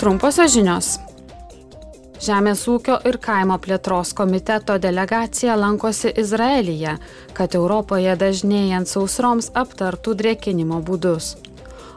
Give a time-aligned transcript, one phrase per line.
[0.00, 0.86] Trumposios žinios.
[2.24, 6.94] Žemės ūkio ir kaimo plėtros komiteto delegacija lankosi Izraelyje,
[7.36, 11.34] kad Europoje dažnėjant sausroms aptartų drėkinimo būdus.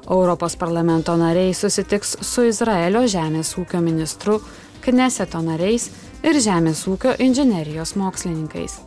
[0.04, 4.42] Europos parlamento nariai susitiks su Izraelio žemės ūkio ministru,
[4.83, 5.88] Kneseto nariais
[6.28, 8.81] ir žemės ūkio inžinerijos mokslininkais.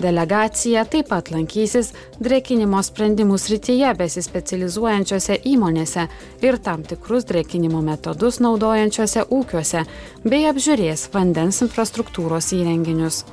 [0.00, 1.90] Delegacija taip pat lankysis
[2.24, 6.06] drėkinimo sprendimų srityje besispecializuojančiose įmonėse
[6.46, 9.84] ir tam tikrus drėkinimo metodus naudojančiose ūkiuose
[10.24, 13.26] bei apžiūrės vandens infrastruktūros įrenginius.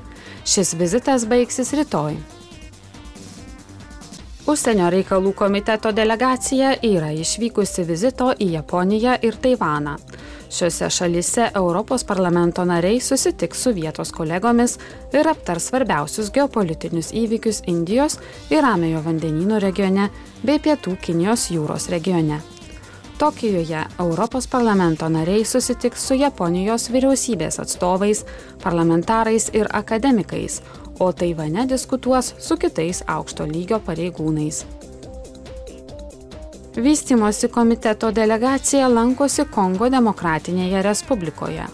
[0.43, 2.19] Šis vizitas baigsis rytoj.
[4.47, 9.97] Užsienio reikalų komiteto delegacija yra išvykusi vizito į Japoniją ir Taivaną.
[10.47, 14.77] Šiuose šalyse Europos parlamento nariai susitiks su vietos kolegomis
[15.11, 20.07] ir aptars svarbiausius geopolitinius įvykius Indijos ir Ramiojo vandenyno regione
[20.47, 22.39] bei Pietų Kinijos jūros regione.
[23.17, 28.19] Tokijoje Europos parlamento nariai susitiks su Japonijos vyriausybės atstovais,
[28.61, 30.59] parlamentarais ir akademikais,
[30.99, 34.59] o Taivane diskutuos su kitais aukšto lygio pareigūnais.
[36.77, 41.65] Vystimosi komiteto delegacija lankosi Kongo demokratinėje Respublikoje.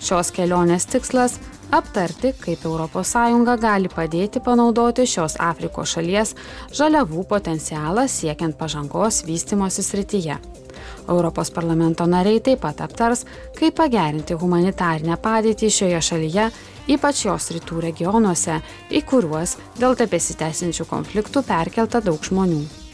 [0.00, 1.36] Šios kelionės tikslas-
[1.80, 3.12] aptarti, kaip ES
[3.60, 6.34] gali padėti panaudoti šios Afrikos šalies
[6.72, 10.38] žaliavų potencialą siekiant pažangos vystimosi srityje.
[11.08, 13.24] Europos parlamento nariai taip pat aptars,
[13.58, 16.50] kaip pagerinti humanitarinę padėtį šioje šalyje,
[16.94, 22.87] ypač jos rytų regionuose, į kuriuos dėl tebesitęsinčių konfliktų perkelta daug žmonių.